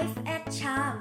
[0.00, 0.94] Life at Charm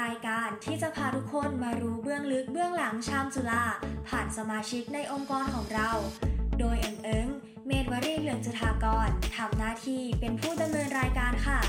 [0.00, 3.64] รายการที่จะพาทุกคนมารู้เบื้องลึกเบื้องหลังชามจุฬา
[4.08, 5.90] ผ่านสมาชิกในองค์กรของเรา
[6.60, 7.28] โดยเอิงเอิง
[7.66, 11.60] เมธวรีเหลืองจุธากรทำหน้าที่เป็นผู้ดำเนินรายการค่ะ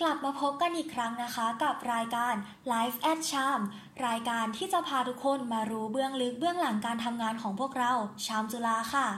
[0.00, 2.34] กลับมาพบกันอีกครั้งนะคะกับรายการ
[2.72, 3.60] Life at Charm
[4.06, 7.92] รายการที่จะพาทุกคนมารู้เบื้องลึกเบื้องหลังการทำงานของพวกเรา
[8.26, 9.08] ชามจุฬาค่ะ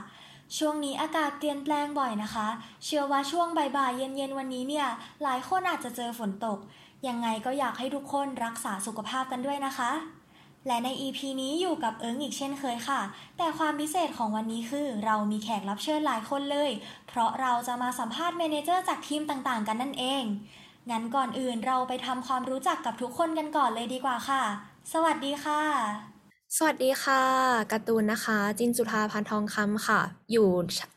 [0.57, 2.47] ช่วงนี้อากาศเปลี่ยนแปลงบ่อยนะคะ
[2.85, 4.87] เชื่อว่าช่วงบ่ายๆเย็นๆวันนี้เนี่ย
[5.23, 6.57] หลายคนอาจจะเจอฝนตก
[7.07, 9.91] ยังไงก็อยากให้ทุกคนรักษาสุขภาพกันด้วยนะคะ
[10.67, 13.01] และใน EP นี้อยู่กับเอิงอีกเช่นเคยค่ะ
[13.37, 16.71] แต่ความพิเศษของวันนี้คือ เรามีแขกรับเชิญหลายคนเลย
[17.07, 20.23] เพราะเราจะมาสัมภาษณ์เมนเจอร์จากทีมต่างๆ กันนั่นเอง
[20.89, 24.43] งั้นก่อนอื่นเราไปทำความรู้จักกับทุกคนกันก่อนเลยดีกว่าค่ะ
[24.93, 26.16] สวัสดีค่ะ
[26.55, 27.23] สวัสดีค่ะ
[27.71, 30.01] การ์ตูนนะคะ จินจุธาพันทองคำค่ะ
[30.31, 30.49] อยู่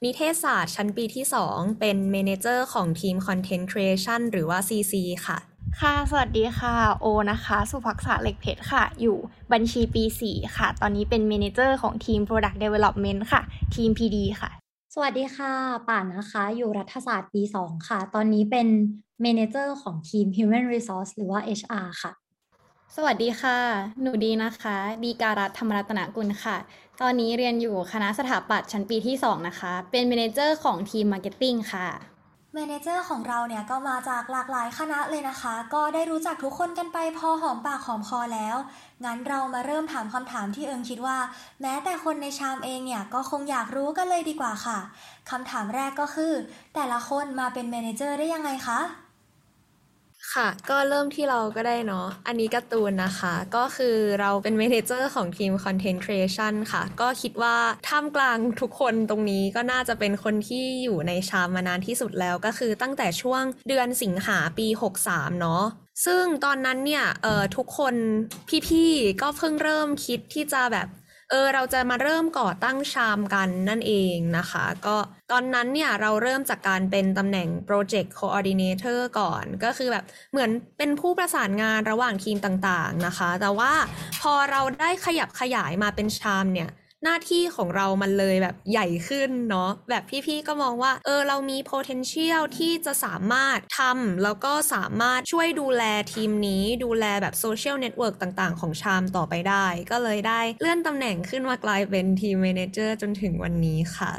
[0.04, 4.95] นิเทศศาสตร์ชั้นปีที่ 2 เป็น mana เจอร์ของทีม Content Creation หรือว่า CC
[5.26, 5.38] ค่ะ
[5.80, 9.16] ค่ะ สวัสดีค่ะ โอนะคะ สุภักษาเหล็กเพชรค่ะ อยู่
[9.52, 13.40] บัญชีปี 4 ค่ะ ตอนนี้เป็นเมเน ger ของทีม Product Development ค่ะ
[13.74, 14.51] ทีม PD ค่ะ
[14.95, 15.52] สวัสดีค่ะ
[15.88, 18.68] ป่านนะคะ อยู่รัฐศาสตร์ปี 2 ค่ะ ตอนนี้เป็น
[19.23, 22.12] เมเนเจอร์ของทีม Human Resource หรือว่า HR ค่ะ
[22.96, 23.59] สวัสดีค่ะ
[24.01, 26.57] หนูดีนะคะ ดีการัตธรรมรัตนกุลค่ะ
[27.01, 31.88] ตอนนี้เรียนอยู่คณะสถาปัตย์ชั้นปีที่ 2 นะคะ เป็น manager ของทีม marketing ค่ะ
[32.54, 38.57] manager ของเราเนี่ยก็มาจากหลากหลายคณะเลยนะคะ ก็ได้รู้จักทุกคนกันไปพอหอมปากหอมคอแล้ว
[39.05, 41.18] งั้นเรามาเริ่มถามคำถามที่เอิงคิดว่า
[41.63, 44.79] แม้แต่คนใน CHARM เองเนี่ยก็คงอยากรู้กันเลยดีกว่าค่ะ
[45.30, 46.33] คำถามแรกก็คือ
[46.74, 48.80] แต่ละคนมาเป็น manager ได้ยังไงคะ
[50.35, 57.57] ค่ะ ก็เริ่มที่เราก็ได้เนาะ อันนี้การ์ตูนนะคะ ก็คือเราเป็นเมเนเจอร์ของทีม Content Creation ค่ะ ก็คิดว่า
[57.88, 64.66] ท่ามกลางทุกคนตรงนี้ก็น่าจะเป็นคนที่อยู่ในชามมานานที่สุดแล้ว ก็คือตั้งแต่ช่วงเดือนสิงหาปี
[65.04, 65.65] 63 เนาะ
[66.06, 67.94] ซึ่งตอนนั้นเนี่ยเอ่อทุกคน
[68.66, 70.89] พี่ๆ ก็เพิ่งเริ่มคิดที่จะแบบ
[71.31, 74.97] เออเราจะมาเริ่มก่อตั้งชามกันนั่นเองนะคะ ก็
[75.31, 83.73] ตอนนั้นเนี่ยเราเริ่มจากการเป็นตำแหน่ง Project Coordinator ก่อน ก็คือแบบเหมือนเป็นผู้ประสานงานระหว่างทีมต่างๆนะคะ แต่ว่า
[84.23, 86.69] พอเราได้ขยับขยายมาเป็น CHARM เนี่ย
[87.05, 102.61] หน้าที่ของเรามันเลยแบบใหญ่ขึ้นเนาะแบบพี่ๆก็มองว่า เออเรามี potential ที่จะสามารถทำแล้วก็สามารถช่วยดูแลทีมนี้ ดูแลแบบ social network ต่างๆ ของ CHARM ต่อไปได้ ก็เลยได้เลื่อนตำแหน่งขึ้นมากลายเป็นทีม m ม n
[102.72, 104.12] เจอร์จนถึงวันนี้ค่ะ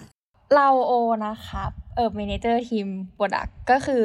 [0.56, 0.92] เราโอ
[1.28, 1.64] นะคะ
[1.96, 2.88] เออ manager ทีม
[3.18, 4.04] Product ก็คือ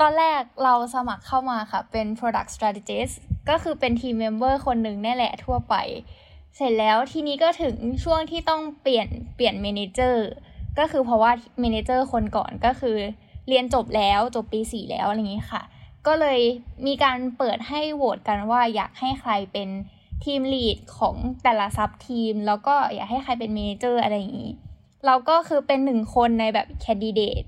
[0.00, 3.14] ตอนแรกเราสมัครเข้ามาค่ะ เป็น Product Strategist
[3.48, 5.74] ก็คือเป็นทีม member คนหนึ่งแน่แหละทั่วไป
[6.60, 7.74] เสร็จแล้วทีนี้ก็ถึง
[8.04, 10.26] ช่วงที่ต้องเปลี่ยนเปลี่ยน manager
[10.78, 12.96] ก็คือเพราะว่า manager คนก่อนก็คือ
[13.48, 15.62] เรียนจบแล้วจบปีสี่แล้วอะไรอย่างนี้ค่ะ
[16.06, 16.40] ก็เลย
[16.86, 19.68] มีการเปิดให้โหวตกันว่าอยากให้ใครเป็น
[20.24, 24.52] team lead ของแต่ละ sub-team แล้วก็อยากให้ใครเป็น manager อะไรอย่างนี้
[25.06, 27.42] เราก็คือเป็นหนึ่งคนในแบบ candidate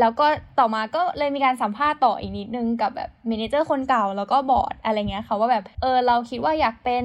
[0.00, 0.26] แล้วก็
[0.58, 7.04] ต่อมาก็เลยมีการสัมภาษณ์ต่ออีกนิดนึงกับแบบ manager คนเก่าแล้วก็บอร์ดอะไรเงี้ยค่ะว่าแบบเออเราคิดว่าอยากเป็น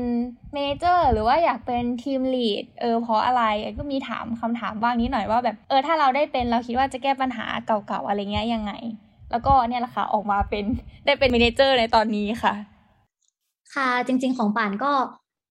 [0.54, 3.44] manager หรือว่าอยากเป็น team lead เออเพราะอะไร
[3.78, 8.72] ก็มีถามคำถามบ้างนิดหน่อยว่าแบบเออถ้าเราได้เป็นเราคิดว่าจะแก้ปัญหาเก่าๆอะไรเงี้ยยังไง
[9.32, 10.66] แล้วก็เนี่ยแหละค่ะออกมาเป็น
[11.06, 12.54] ได้เป็น manager ในตอนนี้ค่ะ
[13.76, 14.92] ค่ะจริง ๆ ของป่านก็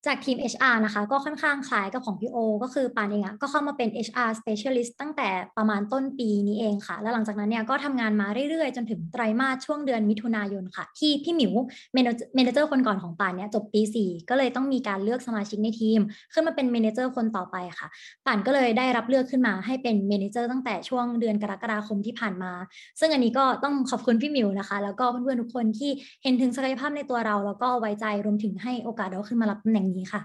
[0.07, 11.53] จากทีม HR นะคะ ก็ค่อนข้างคล้ายกับของพี่โอ ก็คือป่านเองอะก็เข้ามาเป็น HR specialist ตั้งแต่ประมาณต้นปีนี้เองค่ะ แล้วหลังจากนั้นเนี่ยก็ทำงานมาเรื่อยๆ จนถึงไตรมาสช่วงเดือนมิถุนายนค่ะ ที่พี่หมิว
[11.93, 16.01] manager คนก่อนของป่านเนี่ยจบปี 4 ก็เลยต้องมีการเลือกสมาชิกในทีม
[16.33, 17.89] ขึ้นมาเป็น manager คนต่อไปค่ะ
[18.27, 22.53] ป่านก็เลยได้รับเลือกขึ้นมาให้เป็น manager ตั้งแต่ช่วงเดือนกรกฎาคมที่ผ่านมา
[23.01, 25.91] ซึ่งอันนี้ก็ต้องขอบคุณพี่หมิวนะคะ แล้วก็เพื่อนๆทุกคนที่
[26.23, 30.23] เห็นถึงศักยภาพในตัวเรา แล้วก็ไว้ใจรวมถึงให้โอกาสเราขึ้นมารับตำแหน่งนี้ค่ะ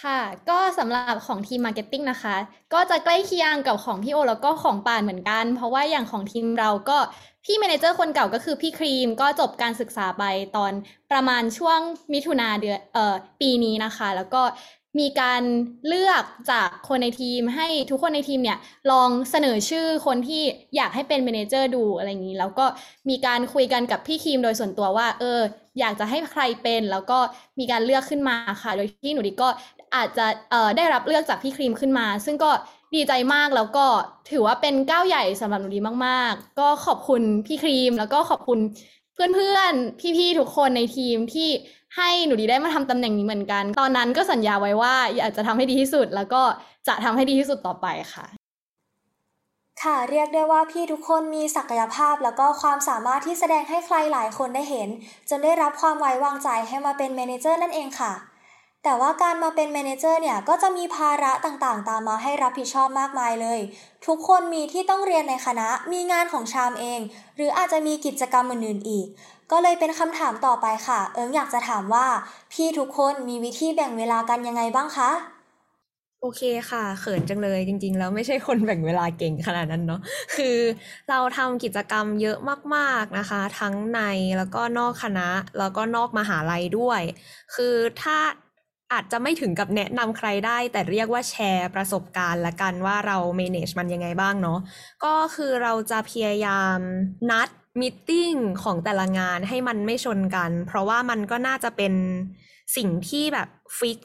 [0.00, 2.36] ค่ะ ก็สำหรับของทีม marketing นะคะ
[2.72, 6.98] ก็จะใกล้เคียงกับของพี่โอแล้วก็ของป่านเหมือนกัน เพราะว่าอย่างของทีมเราก็
[7.44, 10.24] พี่ manager คนเก่าก็คือพี่ครีมก็จบการศึกษาไป
[10.56, 10.72] ตอน
[11.10, 11.78] ประมาณช่วง
[12.12, 14.42] มิถุนาเดือนเอ่อปีนี้นะคะ แล้วก็
[14.98, 15.42] มีการ
[15.86, 18.58] เลือกจากคนในทีมให้ทุกคนในทีมเนี่ย
[18.90, 20.42] ลองเสนอชื่อคนที่
[20.76, 22.66] อยากให้เป็นเมนเจอร์ดูอะไรอย่างนี้ แล้วก็
[23.08, 25.40] มีการคุยกันกับพี่ครีมโดยส่วนตัวว่า เออ
[25.80, 27.18] อยากจะให้ใครเป็น แล้วก็
[27.58, 29.48] มีการเลือกขึ้นมาค่ะ โดยที่หนูดีก็
[29.94, 32.50] อาจจะเออได้รับเลือกจากพี่ครีมขึ้นมา ซึ่งก็
[32.94, 33.86] ดีใจมากแล้วก็
[34.30, 38.58] ถือว่าเป็นก้าวใหญ่สำหรับหนูดีมาก ๆ ก็ขอบคุณพี่ครีม แล้วก็ขอบคุณ
[39.14, 41.48] เพื่อนๆพี่ๆทุกคนในทีมที่
[41.96, 46.42] ให้หนูดีได้มาทำตำแหน่งนี้เหมือนกัน ตอนนั้นก็สัญญาไว้ว่าอยากจะทำให้ดีที่สุด แล้วก็
[46.88, 48.26] จะทำให้ดีที่สุดต่อไปค่ะ
[49.82, 54.88] ค่ะเรียกได้ว่าพี่ทุกคนมีศักยภาพแล้วก็ความสามารถที่แสดงให้ใครหลายคนได้เห็น
[55.30, 58.12] จนได้รับความไว้วางใจให้มาเป็น manager นั่นเองค่ะ
[58.84, 63.60] แต่ว่าการมาเป็น manager เนี่ยก็จะมีภาระต่างๆ ตามมาให้รับผิดชอบมากมายเลย
[64.06, 67.00] ทุกคนมีที่ต้องเรียนในคณะ มีงานของ CHARM เอง
[67.36, 69.06] หรืออาจจะมีกิจกรรมอื่นๆอีก
[69.52, 72.06] ก็เลยเป็นคำถามต่อไปค่ะ เอิงอยากจะถามว่า
[72.52, 75.10] พี่ทุกคนมีวิธีแบ่งเวลากันยังไงบ้างคะ
[76.20, 80.00] โอเคค่ะ เขินจังเลยจริง ๆ แล้วไม่ใช่คนแบ่งเวลาเก่งขนาดนั้นเนาะ
[80.36, 80.58] คือ
[81.10, 82.38] เราทำกิจกรรมเยอะ
[82.74, 84.00] มากๆนะคะ ทั้งใน
[84.38, 85.28] แล้วก็นอกคณะ
[85.58, 87.00] แล้วก็นอกมหาลัยด้วย
[87.54, 88.18] คือถ้า
[88.92, 94.58] อาจจะไม่ถึงกับแนะนำใครได้ แต่เรียกว่าแชร์ประสบการณ์ละกันว่าเรา manage มันยังไงบ้างเนาะ
[95.04, 96.78] ก็คือเราจะพยายาม
[97.30, 97.48] นัด
[97.80, 98.10] มิ팅
[98.62, 101.94] ของแต่ละงานให้มันไม่ชนกัน เพราะว่ามันก็น่าจะเป็น
[102.76, 103.48] สิ่งที่แบบ
[103.78, 103.98] ฟิก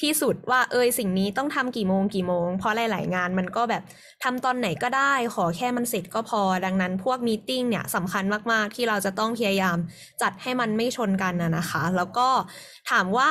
[0.00, 3.82] ที่สุดว่าเอยสิ่งนี้ต้องทำกี่โมงกี่โมง เพราะหลาย ๆ งานมันก็แบบ
[4.22, 9.76] ทำตอนไหนก็ได้ ขอแค่มันเสร็จก็พอดังนั้นพวกมีติ้งเนี่ยสำคัญมาก ๆ ที่เราจะต้องพยายาม
[10.22, 12.28] จัดให้มันไม่ชนกันนะนะคะ แล้วก็
[12.90, 13.28] ถามว่า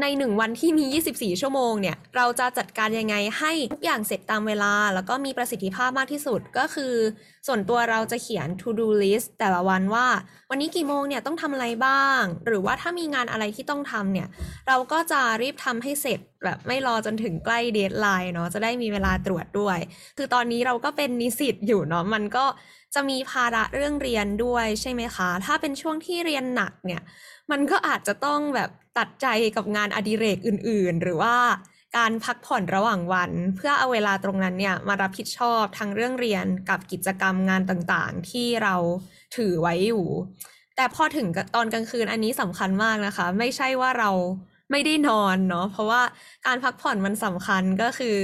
[0.00, 6.94] ในหนึ่งวันที่มี 24 ชั่วโมงเนี่ย เราจะจัดการยังไงให้ทุกอย่างเสร็จตามเวลา แล้วก็มีประสิทธิภาพมากที่สุดก็คือ
[7.46, 10.06] ส่วนตัวเราจะเขียน to do list แต่ละวันว่า
[10.50, 14.28] วันนี้กี่โมงเนี่ยต้องทำอะไรบ้าง หรือว่าถ้ามีงานอะไรที่ต้องทำเนี่ย
[14.68, 19.78] เราก็จะรีบทำให้เสร็จแบบไม่รอจนถึงใกล้เดทไลน์เนาะจะได้มีเวลาตรวจด้วย
[20.16, 22.46] คือตอนนี้เราก็เป็นนิสิตอยู่เนาะมันก็
[22.94, 27.02] จะมีภาระเรื่องเรียนด้วยใช่ไหมคะ ถ้าเป็นช่วงที่เรียนหนักเนี่ย
[27.50, 29.26] มันก็อาจจะต้องแบบตัดใจ
[29.56, 31.36] กับงานอดิเรกอื่น ๆ หรือว่า
[31.96, 38.74] การพักผ่อนระหว่างวัน เพื่อเอาเวลาตรงนั้นเนี่ยมารับผิดชอบทั้งเรื่องเรียนกับกิจกรรมงานต่างๆ ที่เรา
[39.36, 40.06] ถือไว้อยู่
[40.76, 44.10] แต่พอถึงตอนกลางคืนอันนี้สำคัญมากนะคะ ไม่ใช่ว่าเรา
[44.70, 46.02] ไม่ได้นอนเนาะเพราะว่า
[46.46, 48.16] การพักผ่อนมันสำคัญก็คือ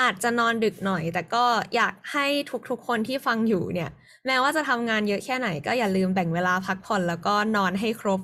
[0.00, 1.44] อาจจะนอนดึกหน่อย แต่ก็
[1.76, 2.26] อยากให้
[2.68, 3.90] ทุกๆคนที่ฟังอยู่เนี่ย
[4.26, 8.20] แม้ว่าจะทำงานเยอะแค่ไหนก็อย่าลืมแบ่งเวลาพักผ่อนแล้วก็นอนให้ครบ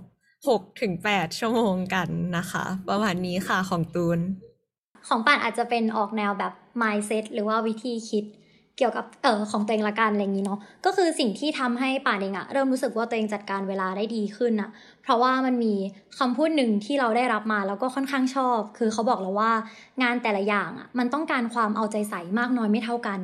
[0.49, 4.19] หกถึงแปดชั่วโมงกันนะคะ ประมาณนี้ค่ะของตูน
[5.09, 6.53] ของป่านอาจจะเป็นออกแนวแบบ
[6.83, 8.25] mindset หรือว่าวิธีคิด
[8.77, 14.71] เกี่ยวกับเออของตัวเองละกันอะไรอย่างนี้เนาะก็คือสิ่งที่ทำให้ป่านเองอะเริ่มรู้สึกว่าตัวเองจัดการเวลาได้ดีขึ้นอะ
[15.03, 15.75] เพราะว่ามันมี
[16.19, 19.53] คำพูดหนึ่งที่เราได้รับมาแล้วก็ค่อนข้างชอบ คือเขาบอกเราว่า
[20.03, 23.21] งานแต่ละอย่างอะมันต้องการความเอาใจใส่มากน้อยไม่เท่ากัน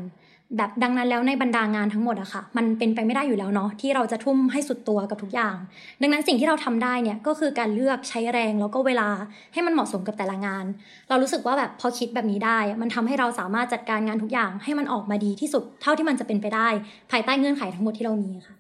[0.57, 5.57] แบบดังนั้นแล้วในบรรดางานทั้งหมดอะค่ะ มันเป็นไปไม่ได้อยู่แล้วเนาะที่เราจะทุ่มให้สุดตัวกับทุกอย่าง
[6.01, 9.09] ดังนั้นสิ่งที่เราทำได้เนี่ยก็คือการเลือกใช้แรงแล้วก็เวลา
[9.53, 10.65] ให้มันเหมาะสมกับแต่ละงาน
[11.09, 16.69] เรารู้สึกว่าแบบพอคิดแบบนี้ได้ มันทำให้เราสามารถจัดการงานทุกอย่างให้มันออกมาดีที่สุดเท่าที่มันจะเป็นไปได้
[17.11, 18.57] ภายใต้เงื่อนไขทั้งหมดที่เรามีค่ะ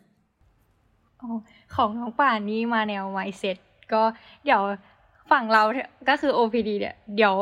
[1.75, 3.56] ของน้องป่านนี้มาแนวไมเซ็ต
[3.93, 4.03] ก็
[4.45, 4.62] เดี๋ยว
[5.31, 5.62] ฝั่งเรา
[6.09, 7.35] ก็คือ OPD เนี่ยเดี๋ยว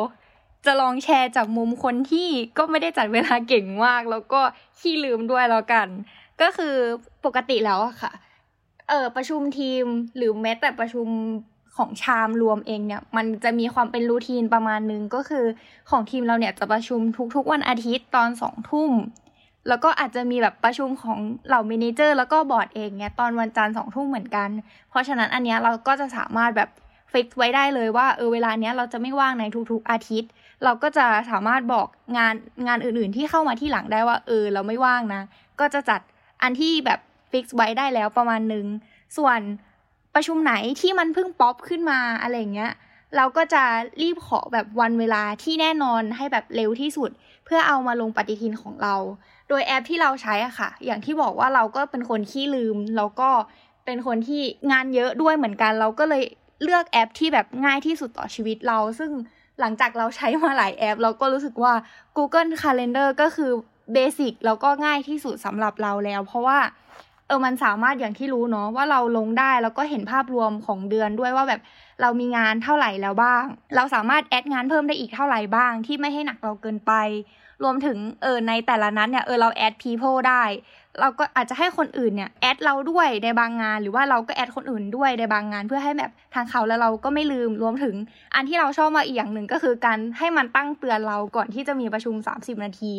[0.67, 2.29] จะลองแชร์จากมุมคนที่
[2.59, 4.41] ก็ไม่ได้จัดเวลาเก่งมาก แล้วก็
[4.79, 5.89] ขี้ลืมด้วยแล้วกัน
[6.41, 6.75] ก็คือ
[7.25, 8.13] ปกติแล้วอะค่ะ
[8.89, 9.85] เออประชุมทีม
[10.17, 11.09] หรือแม้แต่ประชุม
[11.77, 15.45] ของ CHARM รวมเองเนี่ยมันจะมีความเป็น routine ประมาณนึงก็คือ
[15.91, 17.01] ของทีมเราเนี่ยจะประชุม
[17.35, 18.93] ทุกๆวันอาทิตย์ตอนสองทุ่ม
[19.69, 24.49] แล้วก็อาจจะมีแบบประชุมของเหล่า manager แล้วก็บอร์ดเองเนี่ยตอนวันจันทร์สองทุ่มเหมือนกัน
[24.91, 26.69] เพราะฉะนั้นอันเนี้ยเราก็จะสามารถแบบ
[27.13, 30.31] fix ไว้ได้เลยว่าเออเวลาเนี้ยเราจะไม่ว่างในทุกๆอาทิตย์
[30.65, 31.87] เราก็จะสามารถบอก
[32.17, 32.35] งาน
[32.67, 35.23] งานอื่นๆที่เข้ามาที่หลังได้ว่า เออ เราไม่ว่างนะ
[35.61, 36.01] ก็จะจัด
[36.43, 37.01] อันที่แบบ
[37.31, 38.67] fix ไว้ได้แล้วประมาณหนึ่ง
[39.17, 39.41] ส่วน
[40.15, 42.73] ประชุมไหนที่มันเพิ่งป๊อปขึ้นมาอะไรเงี้ย
[43.17, 43.63] เราก็จะ
[44.03, 47.11] รีบขอแบบวันเวลาที่แน่นอนให้แบบเร็วที่สุด
[47.45, 48.95] เพื่อเอามาลงปฏิทินของเรา
[49.49, 53.31] โดยแอปที่เราใช้อะค่ะ อย่างที่บอกว่าเราก็เป็นคนขี้ลืม แล้วก็
[53.85, 56.23] เป็นคนที่งานเยอะด้วยเหมือนกัน เราก็เลย
[56.63, 59.11] เลือกแอปที่แบบง่ายที่สุดต่อชีวิตเรา ซึ่ง
[59.61, 61.73] หลังจากเราใช้มาหลายแอป เราก็รู้สึกว่า
[62.17, 63.51] Google Calendar ก็คือ
[63.93, 66.59] เบสิกแล้วก็ง่ายที่สุดสำหรับเราแล้ว เพราะว่า
[67.27, 71.61] เออมันสามารถอย่างที่รู้เนาะว่าเราลงได้แล้วก็เห็นภาพรวมของเดือนด้วยว่าแบบ
[72.01, 73.45] เรามีงานเท่าไหร่แล้วบ้าง
[73.77, 76.93] เราสามารถแอดงานเพิ่มได้อีกเท่าไหร่บ้าง ที่ไม่ให้หนักเราเกินไป
[77.63, 80.43] รวมถึงเออในแต่ละนั้นเนี่ยเออเราแอด people ได้
[81.01, 87.95] เราก็อาจจะให้คนอื่นเนี่ยแอดเราด้วยในบางงาน หรือว่าเราก็แอดคนอื่นด้วยในบางงาน เพื่อให้แบบทางเขาแล้วเราก็ไม่ลืมรวมถึง
[88.35, 92.93] อันที่เราชอบมาอีกอย่างหนึ่งก็คือการให้มันตั้งเตือนเราก่อนที่จะมีประชุม 30 นาที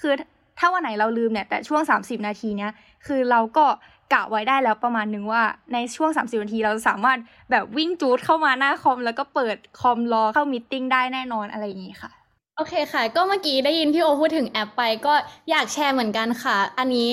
[0.00, 0.12] คือ
[0.58, 2.72] ถ้าวันไหนเราลืมเนี่ยแต่ช่วง 30 นาทีเนี้ย
[3.06, 3.66] คือเราก็
[4.12, 7.18] กะไว้ได้แล้วประมาณนึงว่าในช่วง 30 นาทีเราสามารถ
[7.50, 12.10] แบบวิ่งจูดเข้ามาหน้าคอม แล้วก็เปิดคอมรอเข้ามิ팅ได้แน่นอนอะไรอย่างนี้ค่ะ
[12.56, 15.14] โอเคค่ะ ก็เมื่อกี้ได้ยินพี่โอพูดถึงแอปไปก็
[15.50, 17.08] อยากแชร์เหมือนกันค่ะ อันนี้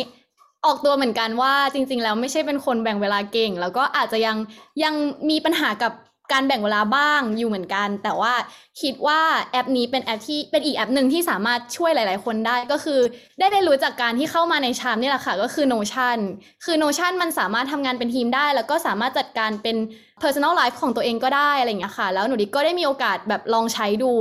[0.66, 4.38] ออกตัวเหมือนกันว่าจริง ๆ แล้วไม่ใช่เป็นคนแบ่งเวลาเก่ง แล้วก็อาจจะยัง
[4.84, 4.94] ยัง
[5.30, 5.94] มีปัญหากับ
[6.32, 8.34] การแบ่งเวลาบ้างอยู่เหมือนกัน แต่ว่า
[8.82, 13.00] คิดว่าแอปนี้เป็นแอปที่เป็นอีกแอปหนึ่งที่สามารถช่วยหลาย ๆ คนได้ก็คือ
[13.40, 16.18] ได้ได้รู้จากการที่เข้ามาใน CHARM นี่แหละค่ะ ก็คือ Notion
[16.66, 19.78] คือ Notion มันสามารถทำงานเป็นทีมได้ แล้วก็สามารถจัดการเป็น
[20.22, 24.12] personal life ของตัวเองก็ได้อะไรอย่างเงี้ยค่ะ แล้วหนูดิก็ได้มีโอกาสแบบลองใช้ดู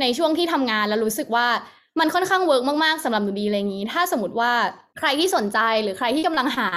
[0.00, 1.46] ในช่วงที่ทำงานแล้วรู้สึกว่า
[2.00, 4.52] มันค่อนข้าง work มากๆสำหรับหนูดีอะไรอย่างนี้ ถ้าสมมติว่า
[4.98, 6.68] ใครที่สนใจหรือใครที่กำลังหา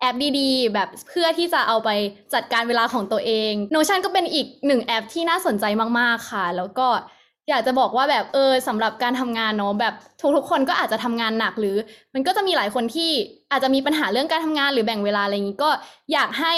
[0.00, 1.88] แอปดีๆ แบบเพื่อที่จะเอาไป
[2.34, 5.64] จัดการเวลาของตัวเอง Notion ก็เป็นอีกหนึ่งแอปที่น่าสนใจ
[5.98, 6.88] มากๆค่ะ แล้วก็
[7.48, 9.94] อยากจะบอกว่าแบบเออสำหรับการทำงานเนาะแบบ
[10.36, 11.76] ทุกๆคนก็อาจจะทำงานหนักหรือ
[12.14, 13.10] มันก็จะมีหลายคนที่
[13.50, 15.70] อาจจะมีปัญหาเรื่องการทำงานหรือแบ่งเวลาอะไรอย่างนี้ก็
[16.12, 16.54] อยากให้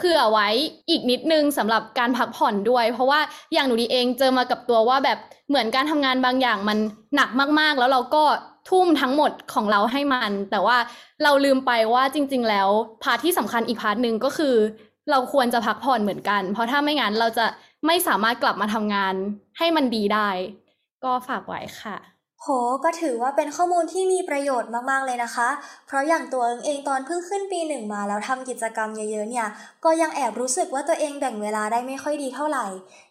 [0.00, 0.48] เผื่อไว้
[0.90, 3.20] อีกนิดนึงสำหรับการพักผ่อนด้วย เพราะว่า
[3.52, 6.78] อย่างหนูดีเองเจอมากับตัวว่าแบบเหมือนการทำงานบางอย่างมัน
[7.14, 7.30] หนัก
[7.60, 8.24] มากๆ แล้วเราก็
[8.70, 10.76] ทุ่มทั้งหมดของเราให้มัน แต่ว่า
[11.22, 12.68] เราลืมไปว่าจริง ๆ แล้ว
[13.02, 14.54] part ที่สำคัญอีก part หนึ่งก็คือ
[15.10, 17.46] เราควรจะพักผ่อนเหมือนกัน เพราะถ้าไม่งั้นเราจะ
[17.86, 19.14] ไม่สามารถกลับมาทำงาน
[19.58, 20.28] ให้มันดีได้
[21.04, 22.48] ก็ฝากไว้ค่ะ โห
[22.84, 25.48] ก็ถือว่าเป็นข้อมูลที่มีประโยชน์มาก ๆ เลยนะคะ
[25.86, 29.48] เพราะอย่างตัวเองเองตอนเพิ่งขึ้นปีหนึ่งมาแล้วทำกิจกรรมเยอะๆเนี่ย
[29.84, 32.66] ก็ยังแอบรู้สึกว่าตัวเองแบ่งเวลาได้ไม่ค่อยดีเท่าไหร่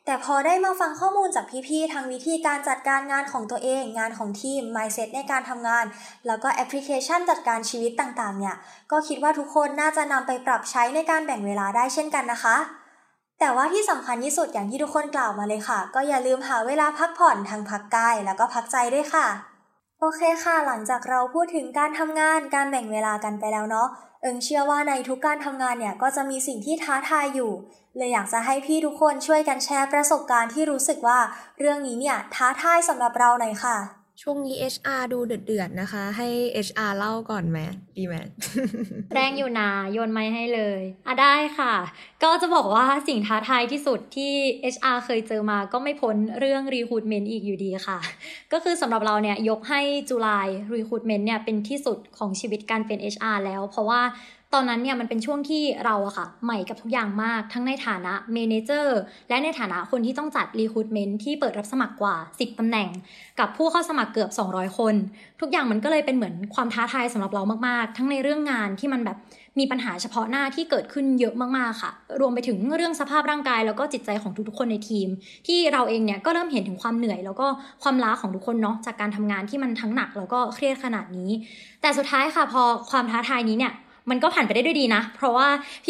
[0.06, 5.86] แต่พอได้มาฟังข้อมูลจากพี่ๆทางวิธีการจัดการงานของตัวเอง งานของทีม mindset ในการทำงาน
[6.28, 8.56] แล้วก็แอปพลิเคชันจัดการชีวิตต่างๆ เนี่ย
[8.92, 12.79] ก็คิดว่าทุกคนน่าจะนำไปปรับใช้ในการแบ่งเวลาได้เช่นกันนะคะ
[13.40, 19.28] แต่ว่าที่สำคัญที่สุดอย่างที่ทุกคนกล่าวมาเลยค่ะ ก็อย่าลืมหาเวลาพักผ่อนทางพักกายแล้วก็พักใจด้วยค่ะ
[20.00, 23.88] โอเคค่ะ หลังจากเราพูดถึงการทำงานการแบ่งเวลากันไปแล้วเนาะ
[24.22, 27.52] เอิงเชื่อว่าในทุกการทำงานเนี่ยก็จะมีสิ่งที่ท้าทายอยู่
[27.98, 31.20] เลยอยากจะให้พี่ทุกคนช่วยกันแชร์ประสบการณ์ที่รู้สึกว่า
[31.60, 33.78] เรื่องนี้เนี่ยท้าทายสำหรับเราหน่อยค่ะ
[34.22, 36.28] ช่วงนี้ HR ดูเดือดๆนะคะ ให้
[36.68, 37.60] HR เล่าก่อนไหม
[37.98, 38.16] ดีไหม
[39.14, 41.74] แรงอยู่นะโยนไม้ให้เลยอะได้ค่ะ
[42.24, 44.34] ก็จะบอกว่าสิ่งท้าทายที่สุดที่
[44.76, 48.00] HR เคยเจอมาก็ไม่พ้นเรื่อง recruitment อีกอยู่ดีค่ะ
[48.52, 54.02] ก็คือสำหรับเราเนี่ยยกให้จุลาย recruitment เนี่ยเป็นที่สุดของชีวิตการเป็น HR แล้ว เพราะว่า
[54.54, 58.88] ตอนนั้นเนี่ยมันเป็นช่วงที่เราอะค่ะ ใหม่กับทุกอย่างมากทั้งในฐานะ manager
[59.30, 62.90] และในฐานะคนที่ต้องจัด recruitment ที่เปิดรับสมัครกว่า 10ตำแหน่ง
[63.40, 64.96] กับผู้เข้าสมัครเกือบ 200 คน
[65.42, 69.18] ทุกอย่างมันก็เลยเป็นเหมือนความท้าทายสำหรับเรามากๆ ทั้งในเรื่องงานที่มันแบบ
[69.60, 75.08] มีปัญหาเฉพาะหน้าที่เกิดขึ้นเยอะมากๆค่ะ รวมไปถึงเรื่องสภาพร่างกาย แล้วก็จิตใจของทุกๆคนในทีม
[75.48, 77.48] ที่เราเองเนี่ยก็เริ่มเห็นถึงความเหนื่อย แล้วก็
[77.84, 81.30] ความล้าของทุกคนเนาะจากการทำงานที่มันทั้งหนักแล้วก็เครียดขนาดนี้
[81.82, 83.74] แต่สุดท้ายค่ะพอความท้าทายนี้เนี่ย
[84.10, 85.48] มันก็ผ่านไปได้ด้วยดีนะ เพราะว่า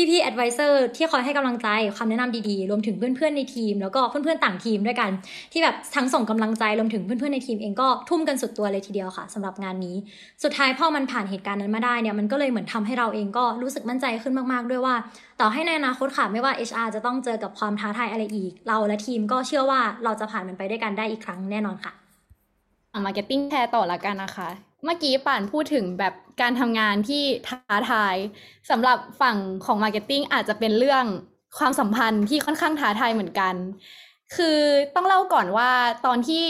[0.10, 5.10] พี่ๆ advisor ที่คอยให้กำลังใจคำแนะนำดีๆ รวมถึงเพื่อนๆ ในทีม แล้วก็เพื่อนๆ ต่างทีมด้วยกัน
[5.52, 9.96] ที่แบบทั้งส่งกำลังใจรวมถึงเพื่อนๆ ในทีมเองก็ทุ่มกันสุดตัวเลยทีเดียวค่ะสำหรับงานนี้
[10.44, 14.96] สุดท้ายพอมันผ่านเหตุการณ์นั้นมาได้เนี่ยมันก็เลยเหมือนทำให้เราเองก็รู้สึกมั่นใจขึ้นมากๆ ด้วยว่า
[15.42, 21.92] ต่อให้ในอนาคตค่ะไม่ว่า HR จะต้องเจอกับความท้าทายอะไรอีก เราและทีมก็เชื่อว่าเราจะผ่านมันไปด้วยกันได้อีกครั้งแน่นอนค่ะ
[23.06, 28.16] Marketing แชร์ต่อละกันนะคะ เมื่อกี้ป่านพูดถึงแบบการทำงานที่ท้าทาย
[28.70, 31.06] สำหรับฝั่งของ Marketing อาจจะเป็นเรื่อง
[31.58, 33.56] ความสัมพันธ์ที่ค่อนข้างท้าทายเหมือนกัน
[34.36, 34.60] คือ
[34.96, 35.72] ต้องเล่าก่อนว่า
[36.06, 36.46] ตอนที่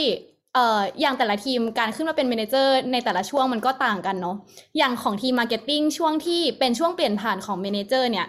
[0.53, 4.37] เอ่ออย่างแต่ละทีมการขึ้นมาเป็น manager ในแต่ละช่วงมันก็ต่างกันเนาะ
[4.77, 8.27] อย่างของทีม Marketing ช่วงที่เป็นช่วงเปลี่ยนผ่านของ manager เนี่ย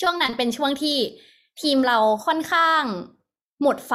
[0.00, 0.98] ช่วงนั้นเป็นช่วงที่
[1.62, 2.82] ทีมเราค่อนข้าง
[3.62, 3.92] หมดไฟ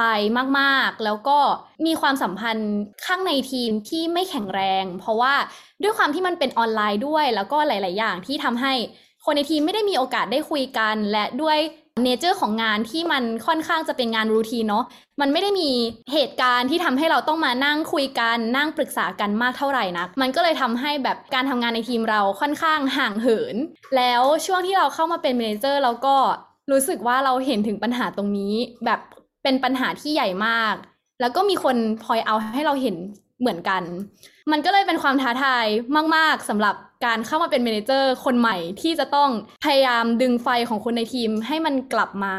[0.58, 1.38] มากๆ แล้วก็
[1.86, 2.72] มีความสัมพันธ์
[3.06, 5.34] ข้างในทีมที่ไม่แข็งแรง เพราะว่า
[5.82, 8.72] ด้วยความที่มันเป็นออนไลน์ด้วย แล้วก็หลาย ๆ อย่างที่ทำให้
[9.24, 11.58] คนในทีมไม่ได้มีโอกาสได้คุยกัน และด้วย
[12.04, 14.84] เนเจอร์ของงานที่มันค่อนข้างจะเป็นงานรูทีนเนาะ
[15.20, 15.70] มันไม่ได้มี
[16.12, 23.56] เหตุการณ์ที่ทำให้เราต้องมานั่งคุยกันนั่งปรึกษากันมากเท่าไหร่นะมันก็เลยทำให้แบบการทำงานในทีมเราค่อนข้างห่างเหิน
[23.96, 26.16] แล้วช่วงที่เราเข้ามาเป็นเมนเจอร์เราก็
[26.70, 29.00] รู้สึกว่าเราเห็นถึงปัญหาตรงนี้ แบบ
[29.42, 30.74] เป็นปัญหาที่ใหญ่มาก
[31.20, 32.96] แล้วก็มีคนพอยเอาให้เราเห็น
[33.40, 33.82] เหมือนกัน
[34.52, 35.66] มันก็เลยเป็นความท้าทาย
[36.16, 36.74] มาก ๆสำหรับ
[37.06, 39.30] การเข้ามาเป็นเมนเจอร์คนใหม่ที่จะต้อง
[39.64, 42.36] พยายามดึงไฟของคนในทีมให้มันกลับมา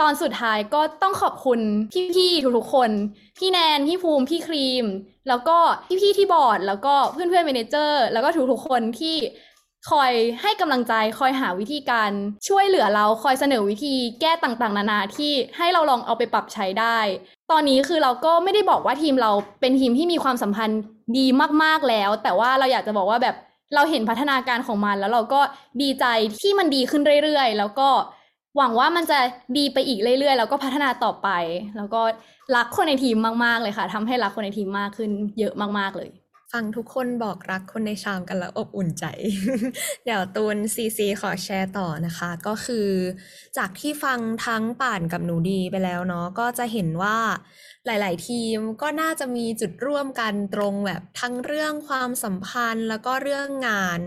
[0.00, 1.60] ตอนสุดท้ายก็ต้องขอบคุณ
[2.14, 2.90] พี่ๆทุกๆคน
[3.38, 4.86] พี่แนน พี่ภูมิ พี่ครีม
[5.28, 5.56] แล้วก็
[6.02, 9.16] พี่ๆที่บอร์ด แล้วก็เพื่อนๆเมนเจอร์ แล้วก็ทุกๆคนที่
[9.90, 10.12] คอย
[10.42, 12.10] ให้กำลังใจคอยหาวิธีการ
[12.48, 16.98] ช่วยเหลือเราคอยเสนอวิธีแก้ต่างๆ นานาที่ให้เราลองเอาไปปรับใช้ได้
[17.50, 20.80] ตอนนี้คือเราก็ไม่ได้บอกว่าทีมเราเป็นทีมที่มีความสัมพันธ์
[21.18, 21.26] ดี
[21.62, 23.36] มากๆแล้ว แต่ว่าเราอยากจะบอกว่าแบบ
[23.74, 25.40] เราเห็นพัฒนาการของมัน แล้วเราก็
[25.82, 26.04] ดีใจ
[26.40, 27.88] ที่มันดีขึ้นเรื่อยๆ แล้วก็
[28.56, 29.18] หวังว่ามันจะ
[29.58, 31.28] ดีไปอีกเรื่อยๆ แล้วก็พัฒนาต่อไป
[31.76, 32.00] แล้วก็
[32.56, 36.10] รักคนในทีมมากๆเลยค่ะทำให้รักคนในทีมมากขึ้นเยอะมากๆเลย
[36.52, 39.04] ฟังทุกคนบอกรักคนในชามกันแล้วอบอุ่นใจ
[40.04, 42.88] เดี๋ยวตูนซีซีขอแชร์ต่อนะคะ ก็คือ
[43.56, 47.18] จากที่ฟังทั้งป่านกับหนูดีไปแล้วเนาะก็จะเห็นว่า
[47.86, 53.98] หลาย ๆ ทีมก็น่าจะมีจุดร่วมกันตรงแบบทั้งเรื่องความสัมพันธ์แล้วก็เรื่องงาน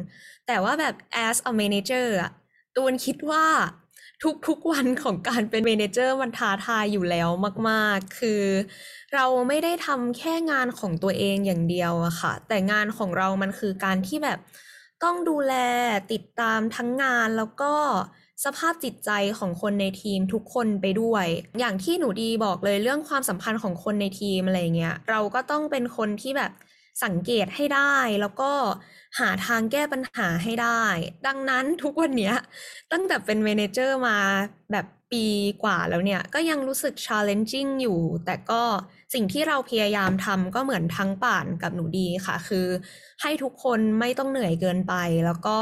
[0.48, 0.96] แต่ว่าแบบ
[1.28, 2.32] as a manager อะ
[2.76, 3.46] ตูนคิดว่า
[4.48, 7.30] ทุกๆวันของการเป็นเมนเจอร์มันท้าทายอยู่แล้ว
[7.70, 8.44] มากๆ คือ
[9.14, 14.40] เราไม่ได้ทำแค่งานของตัวเองอย่างเดียวอะค่ะ แต่งานของเรามันคือการที่แบบ
[15.04, 15.54] ต้องดูแล
[16.12, 17.74] ติดตามทั้งงานแล้วก็
[18.46, 21.26] สภาพจิตใจของคนในทีมทุกคนไปด้วย
[21.60, 26.52] อย่างที่หนูดีบอกเลยเรื่องความสัมพันธ์ของคนในทีมอะไรเงี้ย เราก็ต้องเป็นคนที่แบบ
[27.04, 28.52] สังเกตให้ได้แล้วก็
[29.20, 30.84] หาทางแก้ปัญหาให้ได้
[31.28, 32.32] ดังนั้นทุกวันนี้
[32.92, 34.18] ตั้งแต่เป็นเมนเจอร์มา
[34.72, 35.26] แบบปี
[35.64, 38.64] กว่าแล้วเนี่ย ก็ยังรู้สึก challenging อยู่ แต่ก็
[39.14, 42.68] สิ่งที่เราพยายามทำก็เหมือนทั้งป่านกับหนูดีค่ะ คือ
[43.22, 44.94] ให้ทุกคนไม่ต้องเหนื่อยเกินไป
[45.26, 45.60] แล้วก็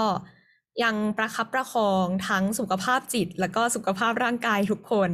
[0.83, 5.11] ยังประคับประคองทั้งสุขภาพจิต แล้วก็สุขภาพร่างกายทุกคน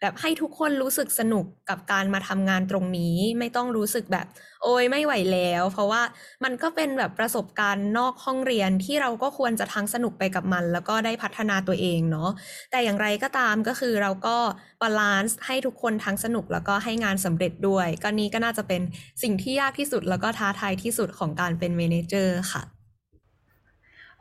[0.00, 4.26] แบบให้ทุกคนรู้สึกสนุกกับการมาทำงานตรงนี้ ไม่ต้องรู้สึกแบบ
[4.62, 6.02] โอ้ยไม่ไหวแล้ว เพราะว่า
[6.44, 12.30] มันก็เป็นแบบประสบการณ์นอกห้องเรียนที่เราก็ควรจะทั้งสนุกไปกับมัน แล้วก็ได้พัฒนาตัวเองเนาะ
[12.70, 14.36] แต่อย่างไรก็ตามก็คือเราก็
[14.82, 18.82] balance ให้ทุกคนทั้งสนุกแล้วก็ให้งานสำเร็จด้วย ก็นี้ก็น่าจะเป็น
[19.22, 22.62] สิ่งที่ยากที่สุดแล้วก็ท้าทายที่สุดของการเป็น manager ค่ะ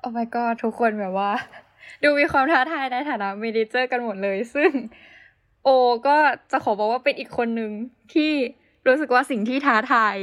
[0.02, 1.32] Oh my god ทุกคนแบบว่า
[2.02, 4.72] ดูมีความท้าทายในฐานะ manager กันหมดเลย ซึ่ง
[5.64, 5.70] โอ
[6.08, 6.18] ก็
[6.52, 7.72] จะขอบอกว่าเป็นอีกคนหนึ่ง
[8.14, 8.32] ที่
[8.88, 10.16] รู้สึกว่าสิ่งที่ท้าทาย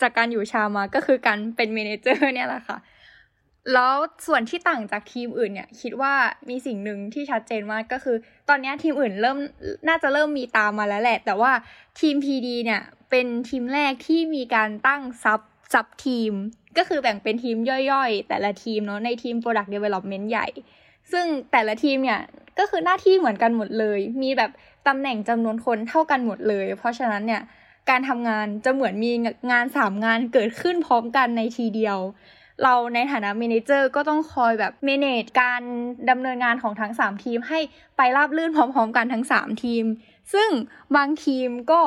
[0.00, 2.78] จากการอยู่ CHARM มาก็คือการเป็น manager เนี่ยแหละค่ะ
[3.72, 3.94] แล้ว
[4.26, 6.12] ส่วนที่ต่างจากทีมอื่นเนี่ย คิดว่า
[6.48, 8.16] มีสิ่งหนึ่งที่ชัดเจนมากก็คือ
[8.48, 9.38] ตอนนี้ทีมอื่นเริ่ม
[9.88, 11.52] น่าจะเริ่มมีตามมาแล้วแหละ แต่ว่า
[12.00, 15.40] ทีม PD เนี่ยเป็นทีมแรกที่มีการตั้ง sub
[15.72, 16.32] sub ทีม
[16.76, 17.56] ก็คือแบ่งเป็นทีม
[17.92, 20.46] ย่อยๆ แต่ละทีมเนาะในทีม Product Development ใหญ่
[21.12, 22.20] ซึ่งแต่ละทีมเนี่ย
[22.58, 24.50] ก็คือหน้าที่เหมือนกันหมดเลย มีแบบ
[24.86, 27.42] ตำแหน่งจำนวนคนเท่ากันหมดเลย เพราะฉะนั้นเนี่ย
[27.90, 29.12] การทำงานจะเหมือนมี
[29.50, 31.98] งานสามงานเกิดขึ้นพร้อมกันในทีเดียว
[32.62, 35.62] เราในฐานะ manager ก็ต้องคอยแบบ manage การ
[36.10, 37.60] ดำเนินงานของทั้ง 3 ทีมให้
[37.96, 39.84] ไปราบลื่นพร้อม ๆ กันทั้ง 3 ทีม
[40.34, 40.48] ซึ่ง
[40.96, 41.80] บางทีมก็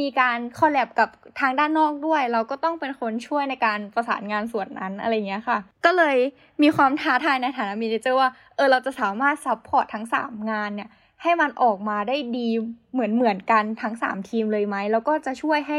[0.00, 1.08] มีการ collab กับ
[1.40, 6.16] ทางด้านนอกด้วย เราก็ต้องเป็นคนช่วยในการประสานงานส่วนนั้นอะไรเงี้ยค่ะ ก็เลย
[6.62, 10.90] มีความท้าทายในฐานะ manager ว่าเออเราจะสามารถ support ทั้ง 3 งานเนี่ย
[11.22, 12.48] ให้มันออกมาได้ดี
[12.92, 15.78] เหมือนเหมือนกันทั้ง 3 ทีมเลยไหมแล้วก็จะช่วยให้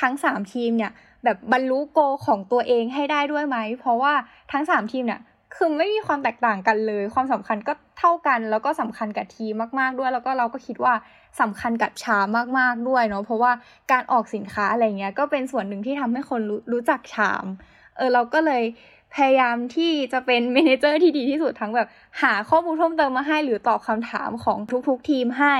[0.00, 0.92] ทั้ง 3 ทีมเนี่ย
[1.24, 4.12] แบบบรรลุ goalของตัวเองให้ได้ด้วยไหม เพราะว่า
[4.52, 5.20] ทั้ง 3 ทีมเนี่ย
[5.56, 10.94] คือไม่มีความแตกต่างกันเลย ความสำคัญก็เท่ากัน แล้วก็สำคัญกับทีมมากๆด้วย แล้วก็เราก็คิดว่า
[11.40, 12.18] สำคัญกับชา
[12.58, 13.52] มากๆด้วยเนาะเพราะว่า
[13.92, 17.44] การออกสินค้าอะไรเงี้ยก็เป็นส่วนหนึ่งที่ทำให้คนรู้รู้จักชาม
[17.96, 18.62] เออเราก็เลย
[19.14, 21.88] พยายามที่จะเป็นเมนเจอร์ที่ดีที่สุดทั้งแบบ
[22.22, 25.56] หาข้อมูลเพิ่มเติมมาให้ หรือตอบคำถามของทุกๆทีมให้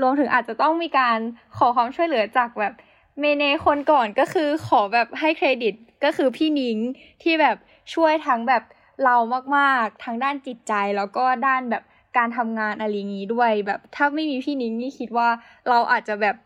[0.00, 1.18] รวมถึงอาจจะต้องมีการ
[1.56, 2.72] ขอความช่วยเหลือจากแบบ
[3.20, 5.74] เมเนคนก่อนก็คือขอแบบให้เครดิต
[6.04, 6.78] ก็คือพี่นิง
[7.22, 7.56] ที่แบบ
[7.94, 8.62] ช่วยทั้งแบบ
[9.04, 9.16] เรา
[9.56, 11.82] มากๆทั้งด้านจิตใจแล้วก็ด้านแบบ
[12.16, 15.28] การทำงานอะไรอย่างนี้ด้วยแบบถ้าไม่มีพี่นิ้งนี่คิดว่า
[15.68, 16.36] เราอาจจะแบบ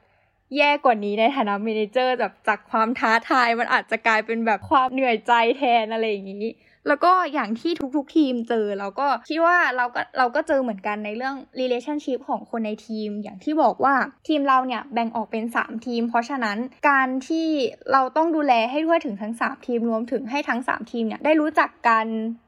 [0.56, 6.46] แย่กว่านี้ในฐานะเมนเจอร์แบบจากความท้าทายมันอาจจะกลายเป็นแบบความเหนื่อยใจแทนอะไรอย่างนี้
[6.88, 13.94] แล้วก็อย่างที่ทุกๆทีมเจอเราก็คิดว่าเราก็เราก็เจอเหมือนกันในเรื่อง relationship ของคนในทีม อย่างที่บอกว่า
[14.28, 17.48] ทีมเราเนี่ยแบ่งออกเป็น 3 ทีม เพราะฉะนั้นการที่
[17.92, 22.06] เราต้องดูแลให้ทั่วถึงทั้ง 3 ทีมรวมถึงให้ทั้ง 3 ทีมเนี่ยได้รู้จักกัน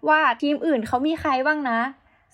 [0.09, 1.81] ว่าทีมอื่นเขามีใครบ้างนะ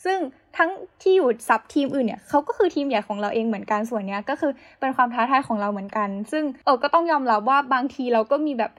[0.05, 0.19] ซึ่ง
[0.57, 0.71] ทั้ง
[1.03, 8.73] ที่อยู่ซับทีมอื่นเนี่ยเขาก็คือทีมใหญ่ของเราเองเหมือนกันส่วนนี้ก็คือเป็นความท้าทายของเราเหมือนกัน ซึ่งเออก็ต้องยอมรับว่าบางทีเราก็มีแบบ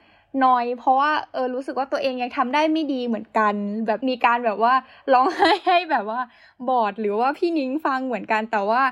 [0.44, 3.54] น้อย เพราะว่าเออรู้สึกว่าตัวเองยังทำได้ไม่ดีเหมือนกัน
[3.86, 4.74] แบบมีการแบบว่า
[5.12, 6.20] ร้องไห้ให้แบบว่า
[6.68, 8.82] บอร์ดหรือว่าพี่นิ้งฟังเหมือนกันแต่ว่า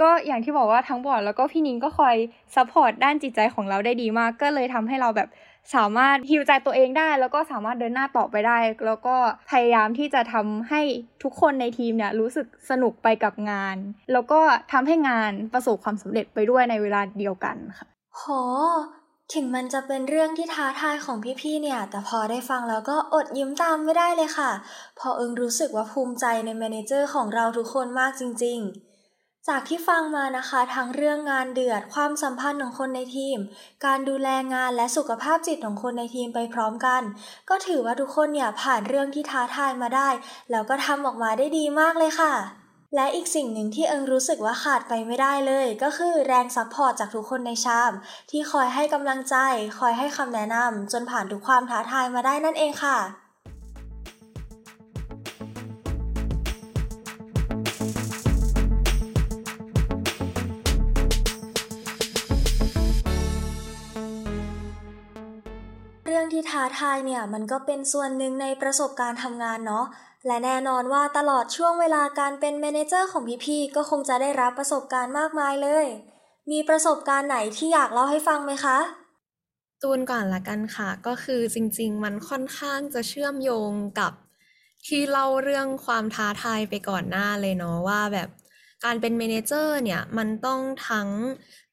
[0.00, 2.16] ก็อย่างที่บอกว่าทั้งบอร์ดแล้วก็พี่นิ้งก็คอย
[2.54, 5.28] support ด้านจิตใจของเราได้ดีมาก ก็เลยทำให้เราแบบ
[5.74, 9.16] สามารถฮิวใจตัวเองได้ แล้วก็สามารถเดินหน้าต่อไปได้ แล้วก็
[9.50, 10.80] พยายามที่จะทำให้
[11.22, 13.76] ทุกคนในทีมเนี่ยรู้สึกสนุกไปกับงาน
[14.12, 14.40] แล้วก็
[14.72, 18.22] ทำให้งานประสบความสำเร็จไปด้วยในเวลาเดียวกันค่ะโห
[19.34, 24.50] ถึงมันจะเป็นเรื่องที่ท้าทายของพี่ๆ เนี่ย แต่พอได้ฟังแล้วก็อดยิ้มตามไม่ได้เลยค่ะ
[24.98, 28.58] พอเอิงรู้สึกว่าภูมิใจใน manager ของเราทุกคนมากจริง
[29.04, 33.38] ๆ จากที่ฟังมานะคะ ทั้งเรื่องงานเดือด ความสัมพันธ์ของคนในทีม
[33.86, 37.02] การดูแลงานและสุขภาพจิตของคนในทีมไปพร้อมกัน
[37.50, 40.08] ก็ถือว่าทุกคนเนี่ยผ่านเรื่องที่ท้าทายมาได้
[40.50, 42.59] แล้วก็ทำออกมาได้ดีมากเลยค่ะ
[42.94, 47.92] และอีกสิ่งหนึ่งที่เอิงรู้สึกว่าขาดไปไม่ได้เลย ก็คือแรง support จากทุกคนใน CHARM
[48.30, 49.36] ที่คอยให้กำลังใจ
[49.78, 52.98] คอยให้คำแนะนำจนผ่านทุกความท้าทายมาได้นั่นเองค่ะ
[66.06, 69.86] เรื่องที่ท้าทายเนี่ยมันก็เป็นส่วนหนึ่งในประสบการณ์ทำงานเนาะ
[70.26, 75.86] และแน่นอนว่าตลอดช่วงเวลาการเป็นเมนเจอร์ของพี่ๆก็คงจะได้รับประสบการณ์มากมายเลย
[76.50, 78.78] มีประสบการณ์ไหนที่อยากเล่าให้ฟังไหมคะ
[79.82, 84.12] ตูนก่อนละกันค่ะ ก็คือจริงๆ มันค่อนข้างจะเชื่อมโยงกับ
[84.86, 88.28] ที่เล่าเรื่องความท้าทายไปก่อนหน้าเลยเนาะว่าแบบ
[88.84, 91.08] การเป็นเมนเจอร์เนี่ยมันต้องทั้ง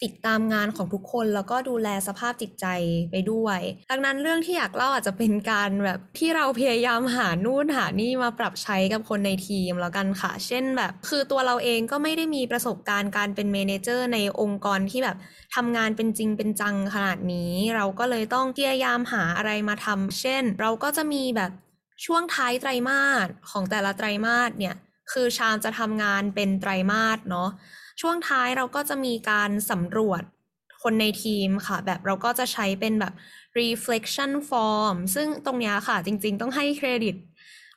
[0.03, 2.65] ติดตามงานของทุกคนแล้วก็ดูแลสภาพจิตใจ
[3.11, 3.59] ไปด้วย
[3.91, 15.17] ดังนั้นเรื่องที่อยากเล่าอาจจะเป็นการแบบที่เราพยายามหานู่นหานี่มาปรับใช้กับคนในทีมแล้วกันค่ะ เช่นแบบ คือตัวเราเองก็ไม่ได้มีประสบการณ์การเป็นเมนเจอร์ในองค์กรที่แบบ
[15.55, 21.51] ทำงานเป็นจริงเป็นจังขนาดนี้ เราก็เลยต้องพยายามหาอะไรมาทำเช่น เราก็จะมีแบบ
[22.05, 24.75] ช่วงท้ายไตรมาสของแต่ละไตรมาสเนี่ย
[25.11, 27.49] คือ CHARM จะทำงานเป็นไตรมาสเนาะ
[28.01, 30.23] ช่วงท้ายเราก็จะมีการสำรวจ
[30.83, 33.13] คนในทีมค่ะ แบบเราก็จะใช้เป็นแบบ
[33.59, 37.15] reflection form ซึ่งตรงนี้ค่ะจริงๆ ต้องให้เครดิต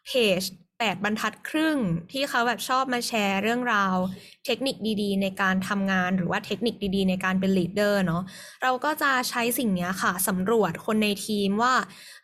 [0.06, 0.42] เพจ
[0.80, 1.76] 8 บรรทัดครึ่ง
[2.12, 3.96] ที่เขาแบบชอบมาแชร์เรื่องราว
[4.46, 8.22] เทคนิคดี ๆ ในการทำงานหรือว่าเทคนิคดีๆ ในการเป็น leader เนาะ
[8.62, 11.74] เราก็จะใช้สิ่งนี้ค่ะสำรวจคนในทีมว่า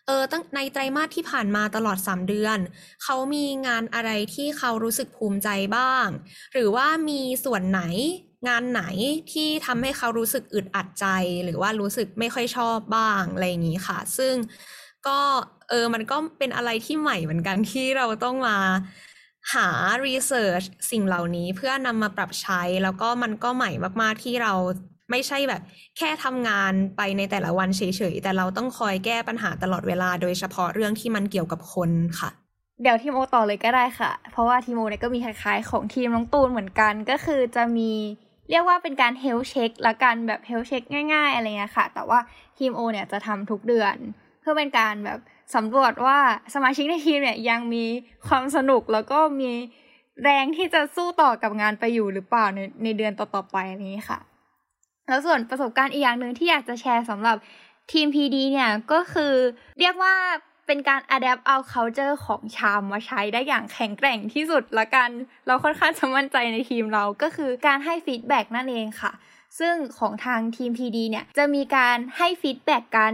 [0.06, 2.58] เออตั้งในไตรมาสที่ผ่านมาตลอด 3 เดือน
[3.02, 6.06] เขามีงานอะไรที่เขารู้สึกภูมิใจบ้าง
[6.52, 7.82] หรือว่ามีส่วนไหน
[8.48, 8.82] งานไหน
[9.32, 11.06] ที่ทำให้เขารู้สึกอึดอัดใจ
[11.44, 14.34] หรือว่ารู้สึกไม่ค่อยชอบบ้างอะไรอย่างนี้ค่ะ ซึ่ง
[15.08, 15.20] ก็
[15.70, 18.58] เออ มันก็เป็นอะไรที่ใหม่เหมือนกันที่เราต้องมา
[19.54, 19.68] หา
[20.06, 23.70] research สิ่งเหล่านี้เพื่อนำมาปรับใช้ แล้วก็มันก็ใหม่
[24.02, 24.54] มาก ๆ ที่เรา
[25.10, 25.62] ไม่ใช่แบบ
[25.98, 32.30] แค่ทำงานไปในแต่ละวันเฉย ๆ แต่เราต้องคอยแก้ปัญหาตลอดเวลา โดยเฉพาะเรื่องที่มันเกี่ยวกับคนค่ะ
[32.82, 37.90] เดี๋ยวทีโอต่อเลยก็ได้ค่ะ เพราะว่าทีโอเนี่ยก็มีคล้ายๆ ของทีมน้องตูนเหมือนกันก็คือจะมี
[38.50, 42.18] เรียกว่าเป็นการเฮลเช็คละการแบบเฮลเช็คง่าย ๆ อะไรเงี้ยค่ะ แต่ว่า
[42.58, 43.96] ทีมโอเนี่ยจะทำทุกเดือน
[44.40, 45.18] เพื่อเป็นการแบบ
[45.54, 46.18] สำรวจว่า
[46.54, 47.84] สมาชิกในทีมเนี่ยยังมี
[48.26, 49.50] ความสนุกแล้วก็มี
[50.22, 53.56] แรงที่จะสู้ต่อกับงานไปอยู่หรือเปล่าในในเดือนต่อๆไป
[53.86, 54.18] นี้ค่ะ
[55.08, 57.36] แล้วส่วนประสบการณ์อีกอย่างหนึ่งที่อยากจะแชร์สำหรับ
[57.92, 59.34] ทีม PD เนี่ยก็คือ
[59.78, 60.14] เรียกว่า
[60.66, 65.10] เป็นการ adapt เอา culture ของ CHARM มาใช้ได้อย่างแข็งแกร่งที่สุดละกัน
[65.46, 69.12] เราค่อนข้างจะมั่นใจในทีมเราก็คือการให้ feedback นั่นเองค่ะ
[69.58, 73.12] ซึ่งของทางทีม PD เนี่ยจะมีการให้ feedback กัน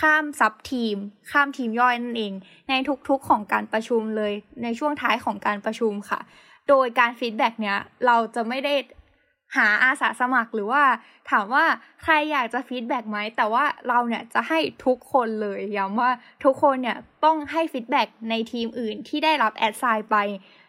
[0.00, 0.96] ข้าม sub ทีม
[1.30, 2.32] ข้ามทีมย่อยนั่นเอง
[2.68, 2.72] ใน
[3.08, 6.20] ทุกๆของการประชุมเลยในช่วงท้ายของการประชุมค่ะ
[6.68, 8.74] โดยการ feedback เนี้ยเราจะไม่ได้
[9.56, 10.82] หาอาสาสมัครหรือว่า
[11.30, 11.64] ถามว่า
[12.02, 16.10] ใครอยากจะ feedback ไหม แต่ว่าเราเนี่ยจะให้ทุกคนเลยย้ำว่า
[16.44, 20.16] ทุกคนเนี่ยต้องให้ feedback ในทีมอื่นที่ได้รับ assign ไป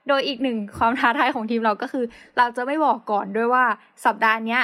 [0.08, 2.06] โดยอีกหนึ่งความท้าทายของทีมเราก็คือ
[2.38, 3.66] เราจะไม่บอกก่อนด้วยว่า
[4.06, 4.64] สัปดาห์เนี้ย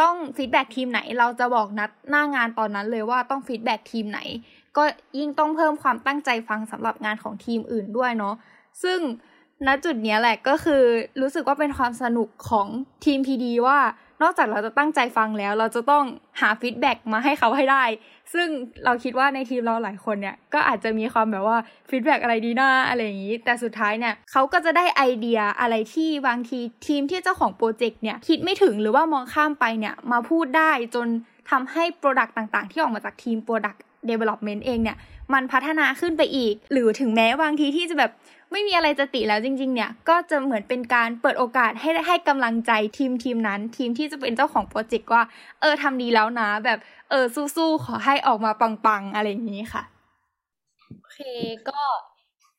[0.00, 4.20] ต้อง feedback ทีมไหน เราจะบอกนัดหน้างานตอนนั้นเลยว่าต้อง feedback ทีมไหน
[4.76, 4.82] ก็
[5.18, 8.34] ยิ่งต้องเพิ่มความตั้งใจฟังสำหรับงานของทีมอื่นด้วยเนาะ
[8.82, 8.98] ซึ่ง
[9.66, 10.82] ณจุดนี้แหละก็คือ
[11.20, 12.66] รู้สึกว่าเป็นความสนุกของ
[13.04, 13.78] ทีม PD ว่า
[14.22, 16.04] นอกจากเราจะตั้งใจฟังแล้ว เราจะต้อง
[16.40, 17.84] หา feedback มาให้เขาให้ได้
[18.34, 18.48] ซึ่ง
[18.84, 21.58] เราคิดว่าในทีมเราหลายคนเนี่ย ก็อาจจะมีความแบบว่า
[21.90, 31.06] feedback อะไรดีนะอะไรอย่างนี้ แต่สุดท้ายเนี่ยเขาก็จะได้ไอเดียอะไรที่บางทีทีมที่เจ้าของโปรเจกต์เนี่ย คิดไม่ถึงหรือว่ามองข้ามไปเนี่ย มาพูดได้จน
[31.50, 34.96] ทำให้ product ต่างๆ ที่ออกมาจากทีม product development เองเนี่ย
[35.34, 38.12] มันพัฒนาขึ้นไปอีก หรือถึงแม้บางทีที่จะแบบ
[38.52, 45.22] ไม่มีอะไรจะติแล้วจริง ๆ เนี่ย ก็จะเหมือนเป็นการเปิดโอกาสให้ให้กำลังใจทีมทีมนั้น ทีมที่จะเป็นเจ้าของโปรเจกต์ว่า
[45.60, 46.78] เออทำดีแล้วนะ แบบ
[47.10, 47.24] เออ
[47.56, 49.82] สู้ๆขอให้ออกมาปังๆ อะไรอย่างนี้ค่ะ
[51.00, 51.20] โอเค
[51.68, 51.80] ก็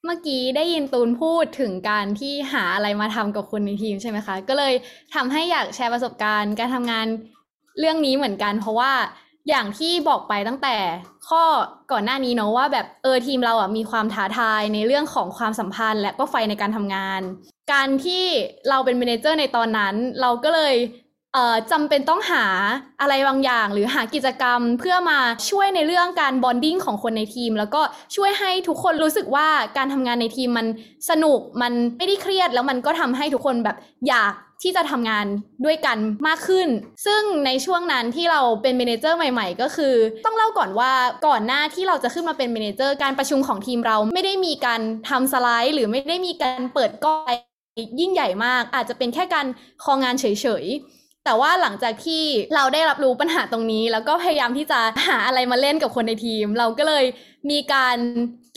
[0.05, 4.73] เมื่อกี้ได้ยินตูนพูดถึงการที่หาอะไรมาทำกับคนในทีมใช่ไหมคะ ก็เลย
[5.15, 7.07] ทำให้อยากแชร์ประสบการณ์ การทำงาน
[7.79, 8.91] เรื่องนี้เหมือนกัน เพราะว่า
[9.49, 10.75] อย่างที่บอกไปตั้งแต่
[11.27, 11.43] ข้อ
[11.91, 17.21] ก่อนหน้านี้เนาะว่าแบบเออทีมเราอะมีความท้าทายในเรื่องของความสัมพันธ์ และก็ไฟในการทำงาน
[17.73, 18.23] การที่
[18.69, 20.75] เราเป็น manager ในตอนนั้น เราก็เลย
[21.71, 22.45] จำเป็นต้องหา
[23.01, 27.81] อะไรบางอย่าง หรือหากิจกรรมเพื่อมาช่วยในเรื่องการ bonding ของคนในทีม แล้วก็
[28.15, 30.67] ช่วยให้ทุกคนรู้สึกว่าการทำงานในทีมมัน
[31.09, 35.25] สนุกมันไม่ได้เครียด แล้วมันก็ทำให้ทุกคนแบบอยากที่จะทำงาน
[35.65, 36.67] ด้วยกันมากขึ้น
[37.05, 39.93] ซึ่งในช่วงนั้นที่เราเป็นเมนเจอร์ใหม่ ๆ ก็คือ
[40.25, 40.91] ต้องเล่าก่อนว่า
[41.27, 47.51] ก่อนหน้าที่เราจะขึ้นมาเป็นเมนเจอร์การประชุมของทีมเราไม่ได้มีการทำสไลด์ หรือไม่ได้มีการเปิดกล้อง
[47.99, 49.47] ยิ่งใหญ่มาก อาจจะเป็นแค่การ
[49.83, 50.25] คองานเฉ
[50.63, 52.23] ยๆ แต่ว่าหลังจากที่
[52.55, 57.05] เราได้รับรู้ปัญหาตรงนี้ แล้วก็พยายามที่จะหาอะไรมาเล่นกับคนในทีม เราก็เลย
[57.51, 57.97] มีการ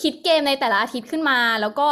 [0.02, 1.88] คิดเกมในแต่ละอาทิตย์ขึ้นมา แล้วก็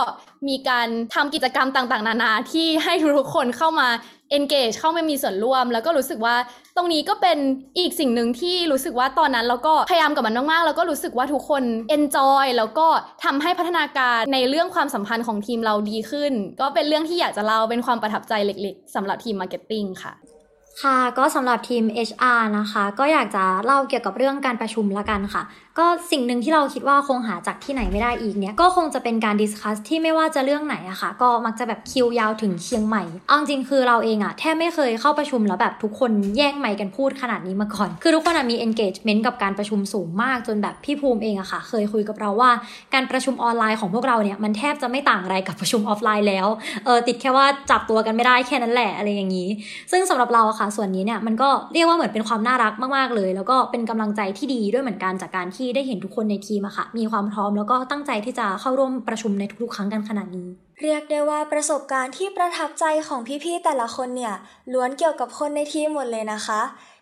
[0.48, 3.88] มีการทำกิจกรรมต่างๆ นานาที่ให้ทุกคนเข้ามา
[4.36, 6.36] engage เข้ามามีส่วนร่วม แล้วก็รู้สึกว่า
[6.76, 7.38] ตรงนี้ก็เป็น
[7.78, 11.62] อีกสิ่งหนึ่งที่รู้สึกว่าตอนนั้นเราก็พยายามกับมันมากๆ แล้วก็รู้สึกว่าทุกคน
[11.96, 12.86] enjoy แล้วก็
[13.24, 20.31] ทำให้พัฒนาการในเรื่องความสัมพันธ์ของทีมเราดีขึ้น ก็เป็นเรื่องที่อยากจะเล่าเป็นความประทับใจเล็กๆสำหรับทีม marketing ค่ะ
[20.80, 25.42] ค่ะก็สำหรับทีม HR นะคะ ก็อยากจะเล่าเกี่ยวกับเรื่องการประชุมละกันค่ะ
[25.78, 42.50] ก็สิ่งหนึ่งที่เราคิดว่าคงหาจากที่ไหนไม่ได้อีกเนี่ยก็คงจะเป็นการ discuss ที่ไม่ว่าจะเรื่องไหนอะค่ะ ก็มักจะแบบคิวยาวถึงเชียงใหม่เอาจริงคือเราเองอะแทบไม่เคยเข้าประชุมแล้วแบบทุกคนแย่งไมค์กันพูดขนาดนี้มาก่อน คือทุกคนอะมี engagement กับการประชุมสูงมากจนแบบพี่ภูมิเองอะค่ะ เคยคุยกับเราว่า
[42.94, 46.46] การประชุมออนไลน์ของพวกเราเนี่ยมันแทบจะไม่ต่างอะไรกับประชุมออฟไลน์แล้ว
[46.84, 49.48] เออติดแค่ว่าจับตัวกันไม่ได้แค่นั้นแหละอะไรอย่างนี้
[49.90, 60.48] ซึ่งสำหรับเราอะค่ะส่วนนี้เนี่ยมันก็เรียกว่าเหมือนเป็นความน่ารักมากๆเลย แล้วก็เป็นกำลังใจที่ดีด้วยเหมือนกันจากการที่ได้เห็นทุกคนในทีมอะค่ะ มีความพร้อมแล้วก็ตั้งใจที่จะเข้าร่วมประชุมในทุกๆครั้งกันขนาดนี้
[60.82, 64.34] เรียกได้ว่าประสบการณ์ที่ประทับใจของพี่ๆแต่ละคนเนี่ย
[64.72, 66.60] ล้วนเกี่ยวกับคนในทีมหมดเลยนะคะ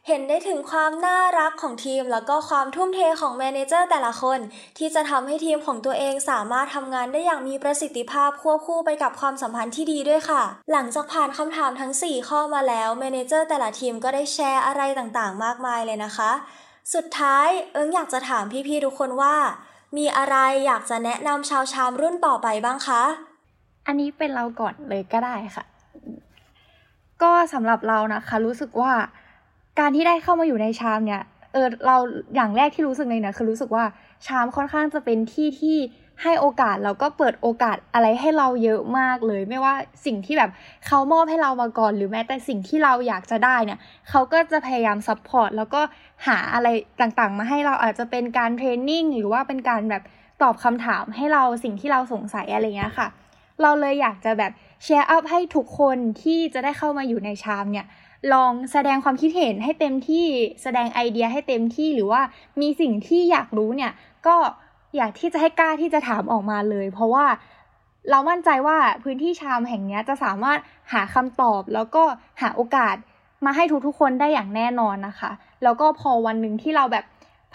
[0.08, 4.38] เห็นได้ถึงความน่ารักของทีม แล้วก็ความทุ่มเทของ manager แต่ละคน
[4.78, 10.42] ที่จะทำให้ทีมของตัวเองสามารถทำงานได้อย่างมีประสิทธิภาพควบคู่ไปกับความสัมพันธ์ที่ดีด้วยค่ะ
[10.72, 16.30] หลังจากผ่านคำถามทั้ง 4 ข้อมาแล้ว manager แต่ละทีมก็ได้แชร์อะไรต่างๆ มากมายเลยนะคะ
[16.94, 19.34] สุดท้ายเอิงอยากจะถามพี่ๆทุกคนว่า
[19.96, 23.02] มีอะไรอยากจะแนะนำชาว CHARM รุ่นต่อไปบ้างคะ
[23.86, 25.64] อันนี้เป็นเราก่อนเลยก็ได้ค่ะ
[27.22, 28.92] ก็สำหรับเรานะคะ รู้สึกว่า
[29.78, 31.22] การที่ได้เข้ามาอยู่ใน CHARM เนี่ย
[31.52, 31.96] เออเรา
[32.34, 33.84] อย่างแรกที่รู้สึกเลยนะคือรู้สึกว่า
[34.26, 35.78] CHARM ค่อนข้างจะเป็นที่ที่
[36.22, 39.74] ให้โอกาสแล้วก็เปิดโอกาสอะไรให้เราเยอะมากเลย ไม่ว่า
[40.06, 40.50] สิ่งที่แบบ
[40.86, 43.78] เขามอบให้เรามาก่อน หรือแม้แต่สิ่งที่เราอยากจะได้เนี่ย
[44.10, 45.80] เขาก็จะพยายาม support แล้วก็
[46.26, 46.68] หาอะไร
[47.00, 50.02] ต่างๆ มาให้เราอาจจะเป็นการเทรนนิ่งหรือว่าเป็นการแบบ
[50.42, 53.08] ตอบคำถามให้เราสิ่งที่เราสงสัยอะไรเงี้ยค่ะ
[53.62, 54.52] เราเลยอยากจะแบบ
[54.84, 57.86] แชร์อัพให้ทุกคนที่จะได้เข้ามาอยู่ในชามเนี่ย
[58.32, 60.26] ลองแสดงความคิดเห็นให้เต็มที่
[60.62, 62.22] แสดงไอเดียให้เต็มที่หรือว่า
[62.60, 63.92] มีสิ่งที่อยากรู้เนี่ย
[64.26, 64.36] ก็
[64.96, 67.26] อยากที่จะให้กล้าที่จะถามออกมาเลย เพราะว่า
[68.10, 70.58] เรามั่นใจว่าพื้นที่ชามแห่งนี้จะสามารถ
[70.92, 72.04] หาคำตอบแล้วก็
[72.40, 72.96] หาโอกาส
[73.44, 75.30] มาให้ทุกๆคนได้อย่างแน่นอนนะคะ
[75.62, 77.04] แล้วก็พอวันหนึ่งที่เราแบบ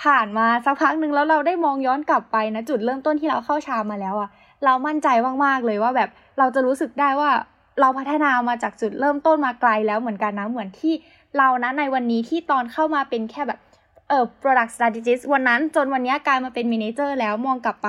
[0.04, 4.30] ผ่านมาสักพักหนึ่งแล้วเราได้มองย้อนกลับไปนะจุดเริ่มต้นที่เราเข้าชามมาแล้วอะ
[4.66, 5.08] เรามั่นใจ
[5.46, 7.32] มากๆเลยว่าแบบเราจะรู้สึกได้ว่า
[7.80, 10.94] เราพัฒนามาจากจุดเริ่มต้นมาไกลแล้วเหมือนกันนะเหมือนที่
[11.38, 13.60] เรานะในวันนี้ที่ตอนเข้ามาเป็นแค่แบบ
[14.10, 17.88] เอ่อ product strategist วันนั้นจนวันนี้กลายมาเป็น manager แล้วมองกลับไป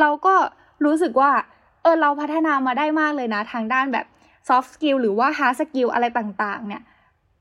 [0.00, 0.34] เราก็
[0.84, 1.30] รู้สึกว่า
[1.82, 4.06] เออเราพัฒนามาได้มากเลยนะ ทางด้านแบบ
[4.48, 6.82] soft skill หรือว่า hard skill อะไรต่างๆ เนี่ย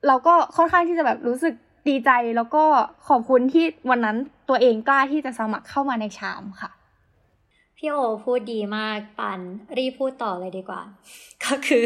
[0.08, 1.54] เราก็ค่อนข้างที่จะแบบรู้สึก
[1.88, 2.64] ดีใจแล้วก็
[3.08, 4.18] ขอบคุณที่วันนั้น
[4.50, 6.72] ตัวเองกล้าที่จะสมัครเข้ามาในชามค่ะ
[7.84, 9.40] พี่โอพูดดีมากปาน
[9.78, 10.82] รีพูดต่อเลยดีกว่า
[11.46, 11.84] ก็คือ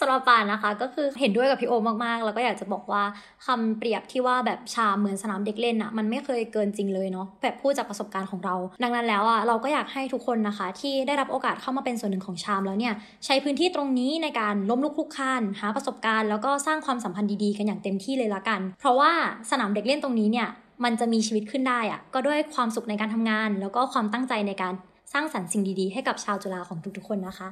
[0.00, 1.72] สำหรับปานนะคะ ก็คือเห็นด้วยกับพี่โอ
[2.04, 3.02] มากๆ แล้วก็อยากจะบอกว่า
[3.46, 19.12] คำเปรียบที่ว่าแบบชาเหมือนสนามเด็กเล่นอะมันไม่เคยเกินจริงเลยเนาะแบบพูดจากประสบการณ์ของเรา ดังนั้นแล้วอะเราก็อยากให้ทุกคนนะคะ ที่ได้รับโอกาสเข้ามาเป็นส่วนหนึ่งของชามแล้วเนี่ยใช้พื้นที่ตรงนี้ในการล้มลุกคลุกคลานหาประสบการณ์ แล้วก็สร้างความสัมพันธ์ดีๆกันอย่างเต็มที่เลยละกัน เพราะว่า
[19.50, 20.48] สนามเด็กเล่นตรงนี้เนี่ย
[20.84, 24.74] มันจะมีชีวิตขึ้นได้อะก็ด้วยความสุขในการทำงาน แล้วก็ความตั้งใจในการ
[25.12, 27.48] สร้างสรรค์สิ่งดีๆ ให้กับชาวจุฬาของทุกๆคนนะคะ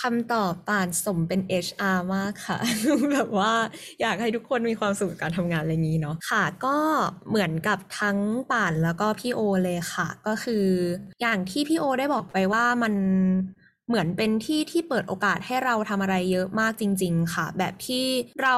[0.00, 2.58] คำตอบป่านสมเป็น HR มากค่ะ
[3.12, 3.52] แบบว่า
[4.00, 6.76] อยากให้ทุกคนมีความสุขกับการทำงานอะไรนี้เนาะค่ะ ก็
[7.28, 8.18] เหมือนกับทั้ง
[8.52, 10.66] ป่านแล้วก็พี่โอเลยค่ะ ก็คือ
[11.22, 12.94] อย่างที่พี่โอได้บอกไปว่ามัน
[13.88, 18.06] เหมือนเป็นที่ที่เปิดโอกาสให้เราทำอะไรเยอะมากจริง ๆ ค่ะ แบบที่
[18.42, 18.56] เรา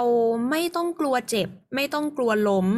[0.51, 2.69] ไม่ต้องกลัวเจ็บ ไม่ต้องกลัวล้ม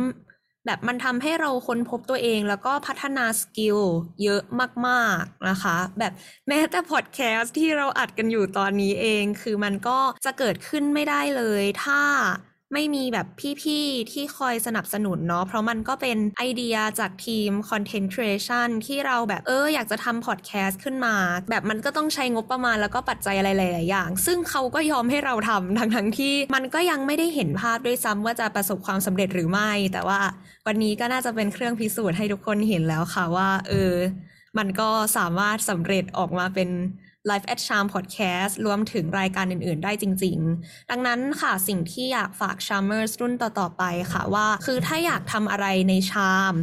[0.67, 3.79] แบบมันทำให้เราค้นพบตัวเองแล้วก็พัฒนา skill
[4.23, 4.43] เยอะ
[4.87, 6.13] มากๆนะคะ แบบ
[6.49, 12.01] แม้แต่พอดแคสต์ที่เราอัดกันอยู่ตอนนี้เอง คือมันก็จะเกิดขึ้นไม่ได้เลย ถ้า
[12.73, 13.27] ไม่มีแบบ
[13.63, 21.15] พี่ๆ ที่คอยสนับสนุนเนาะเพราะมันก็เป็นไอเดียจากทีม Content Creation ที่เราแบบเอออยากจะทำพอดแคสต์ขึ้นมา
[21.51, 30.21] แบบมันก็ต้องใช้งบประมาณแล้วก็ปัจจัยอะไรหลายๆอย่าง ซึ่งเขาก็ยอมให้เราทำทั้งทั้งๆที่มันก็ยังไม่ได้เห็นภาพด้วยซ้ำว่าจะประสบความสำเร็จหรือไม่ แต่ว่า
[30.67, 33.95] วันนี้ก็น่าจะเป็นเครื่องพิสูจน์ให้ทุกคนเห็นแล้วค่ะว่า เออ
[34.59, 36.69] มันก็สามารถสำเร็จออกมาเป็น
[37.31, 43.83] Live at Charm Podcast รวมถึงรายการอื่น ๆ ได้จริง ๆ ดังนั้นค่ะสิ่งที่อยากฝาก Charmers รุ่นต่อ ๆ ไป
[44.13, 46.55] ค่ะว่า คือถ้าอยากทำอะไรในชาม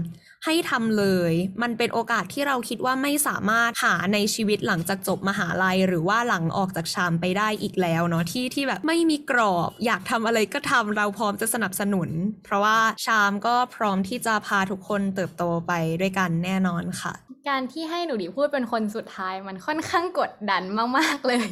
[0.46, 12.10] ให้ทำเลย มันเป็นโอกาสที่เราคิดว่าไม่สามารถหาในชีวิตหลังจากจบมหาลัย หรือว่าหลังออกจากชามไปได้อีกแล้วเนาะที่ที่แบบไม่มีกรอบ อยากทำอะไรก็ทำเราพร้อมจะสนับสนุน
[12.46, 20.64] เพราะว่าชามก็พร้อมที่จะพาทุกคนเติบโตไปด้วยกันแน่นอนค่ะ การที่ให้หนูดีพูดเป็นคนสุดท้ายมันค่อนข้างกดดัน
[20.98, 21.46] มาก ๆ เลย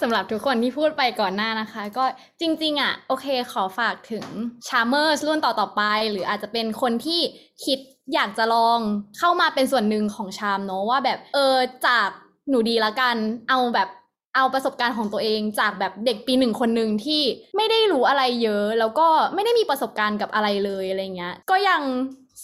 [0.00, 2.04] สำหรับทุกคนที่พูดไปก่อนหน้านะคะ ก็
[2.40, 4.24] จริง ๆ อะ โอเคขอฝากถึง
[4.68, 7.20] ชาร์เมอร์รุ่นต่อ ๆ ไป หรืออาจจะเป็นคนที่
[7.64, 7.78] คิด
[8.14, 8.80] อยากจะลอง
[9.18, 11.56] เข้ามาเป็นส่วนหนึ่งของชามเนาะว่าแบบเออ
[11.86, 12.08] จาก
[12.48, 13.16] หนูดีละกัน
[13.48, 13.88] เอาแบบ
[14.36, 17.22] เอาประสบการณ์ของตัวเองจากแบบเด็กปีหนึ่งคนหนึ่งที่
[17.56, 21.82] ไม่ได้รู้อะไรเยอะ แล้วก็ไม่ได้มีประสบการณ์กับอะไรเลยอะไรเงี้ย ก็ยัง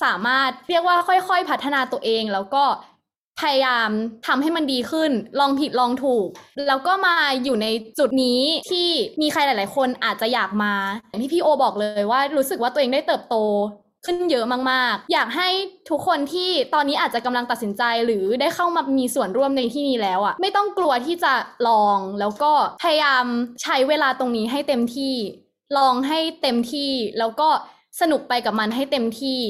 [0.03, 2.65] สามารถเรียกว่าค่อยๆ พัฒนาตัวเองแล้วก็
[3.41, 3.91] พยายาม
[4.27, 6.29] ทำให้มันดีขึ้น ลองผิดลองถูก
[6.69, 7.67] แล้วก็มาอยู่ใน
[7.99, 8.89] จุดนี้ที่
[9.23, 10.75] มีใครหลาย ๆ คนอาจจะอยากมา
[11.09, 13.37] อย่างที่พี่โอบอกเลยว่ารู้สึกว่าตัวเองได้เติบโต
[14.07, 15.49] ขึ้นเยอะมาก ๆ อยากให้
[15.91, 21.35] ทุกคนที่ตอนนี้อาจจะกำลังตัดสินใจหรือได้เข้ามามีส่วนร่วมในที่นี้แล้วอะ ไม่ต้องกลัวที่จะ
[21.69, 23.25] ลองแล้วก็พยายาม
[23.63, 25.15] ใช้เวลาตรงนี้ให้เต็มที่
[25.79, 27.49] ลองให้เต็มที่แล้วก็
[28.01, 29.41] สนุกไปกับมันให้เต็มที่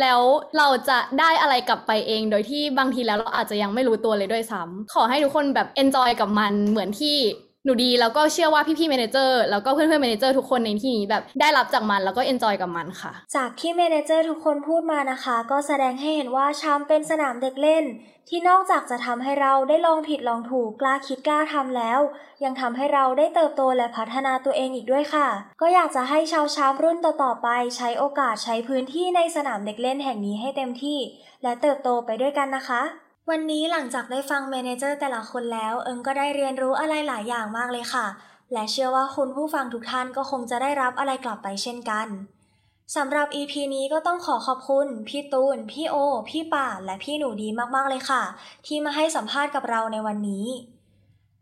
[0.00, 0.20] แล้ว
[0.58, 7.16] เราจะได้อะไรกลับไปเอง โดยที่บางทีแล้วเราอาจจะยังไม่รู้ตัวเลยด้วยซ้ำขอให้ทุกคนแบบ enjoy กับมันเหมือนที่
[7.64, 17.84] หนูดีแล้วก็เชื่อว่าพี่ๆ manager แล้วก็เพื่อนๆ manager ทุกคนในที่นี้แบบได้รับจากมันแล้วก็ enjoy กับมันค่ะ จากที่เมเนเจอร์ทุกคนพูดมานะคะ ก็แสดงให้เห็นว่าชามเป็นสนามเด็กเล่น
[18.28, 22.00] ที่นอกจากจะทำให้เราได้ลองผิดลองถูกกล้าคิดกล้าทำแล้ว
[22.44, 25.28] ยังทำให้เราได้เติบโตและพัฒนาตัวเองอีกด้วยค่ะ
[25.60, 30.98] ก็อยากจะให้ชาวชามรุ่นต่อๆไป ใช้โอกาสใช้พื้นที่ในสนามเด็กเล่นแห่งนี้ให้เต็มที่
[31.42, 32.82] และเติบโตไปด้วยกันนะคะ
[33.30, 38.06] วันนี้หลังจากได้ฟังเมนเจอร์แต่ละคนแล้วเอิงก็ได้เรียนรู้อะไรหลายอย่างมากเลยค่ะ
[38.52, 42.06] และเชื่อว่าคุณผู้ฟังทุกท่านก็คงจะได้รับอะไรกลับไปเช่นกัน
[42.96, 45.96] สำหรับ EP นี้ก็ต้องขอขอบคุณ พี่ตูน พี่โอ
[46.30, 48.22] พี่ป่า และพี่หนูดีมากๆเลยค่ะ
[48.66, 50.46] ที่มาให้สัมภาษณ์กับเราในวันนี้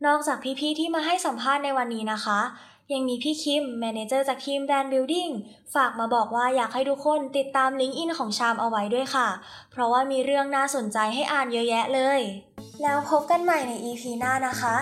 [0.06, 2.40] นอกจากพี่ๆที่มาให้สัมภาษณ์ในวันนี้นะคะ
[2.92, 5.28] ยังมีพี่คิม manager จากทีม brand building
[5.74, 9.28] ฝากมาบอกว่าอยากให้ทุกคนติดตาม LinkedIn ของ CHARM เอาไว้ด้วยค่ะ
[9.72, 12.20] เพราะว่ามีเรื่องน่าสนใจให้อ่านเยอะแยะเลย
[12.82, 14.76] แล้วพบกันใหม่ใน EP หน้านะคะ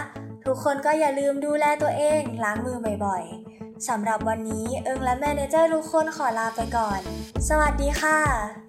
[0.45, 7.01] ทุกคนก็อย่าลืมดูแลตัวเองล้างมือบ่อยๆสำหรับวันนี้เอิงและ manager ทุกคนขอลาไปก่อน
[7.49, 8.66] สวัสดีค่ะ